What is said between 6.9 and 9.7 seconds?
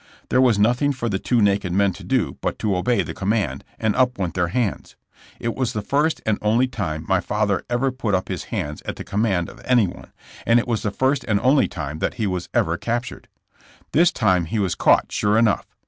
my father ever put up his hands at the command of